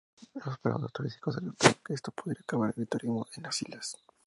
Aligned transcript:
Los 0.33 0.55
operadores 0.55 0.91
turísticos 0.93 1.37
alertaron 1.37 1.77
que 1.85 1.93
esto 1.93 2.09
podría 2.11 2.41
acabar 2.41 2.73
con 2.73 2.81
el 2.81 2.87
turismo 2.87 3.27
en 3.37 3.43
las 3.43 3.61
islas. 3.61 3.97